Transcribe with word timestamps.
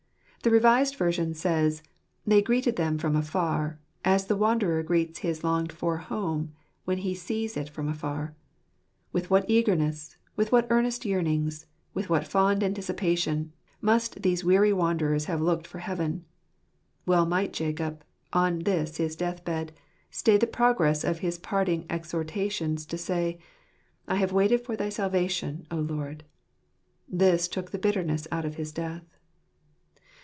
The 0.43 0.49
Revised 0.49 0.95
Version 0.95 1.35
says," 1.35 1.83
They 2.25 2.41
greeted 2.41 2.75
them 2.75 2.97
from 2.97 3.15
afar," 3.15 3.77
as 4.03 4.25
the 4.25 4.35
wanderer 4.35 4.81
greets 4.81 5.19
his 5.19 5.43
longed 5.43 5.71
for 5.71 5.97
home, 5.97 6.53
when 6.83 6.97
he 6.97 7.13
sees 7.13 7.55
it 7.55 7.69
from 7.69 7.87
afar. 7.87 8.33
With 9.13 9.29
what 9.29 9.47
eagerness, 9.47 10.17
with 10.35 10.51
what 10.51 10.65
earnest 10.71 11.05
yearnings, 11.05 11.67
with 11.93 12.09
what 12.09 12.25
fond 12.25 12.63
anticipation, 12.63 13.53
must 13.81 14.23
these 14.23 14.43
weary 14.43 14.73
wanderers 14.73 15.25
have 15.25 15.39
looked 15.41 15.67
for 15.67 15.77
heaven! 15.77 16.25
Well 17.05 17.27
might 17.27 17.53
Jacob, 17.53 18.03
on 18.33 18.63
this 18.63 18.97
his 18.97 19.15
death 19.15 19.45
bed, 19.45 19.71
stay 20.09 20.37
the 20.37 20.47
progress 20.47 21.03
of 21.03 21.19
his 21.19 21.37
parting 21.37 21.85
exhor 21.87 22.25
tations 22.25 22.87
to 22.87 22.97
say," 22.97 23.37
I 24.07 24.15
have 24.15 24.33
waited 24.33 24.65
for 24.65 24.75
thy 24.75 24.89
salvation, 24.89 25.67
O 25.69 25.75
Lord." 25.75 26.23
This 27.07 27.47
took 27.47 27.69
the 27.69 27.77
bitterness 27.77 28.27
out 28.31 28.45
of 28.45 28.55
his 28.55 28.71
death. 28.71 29.03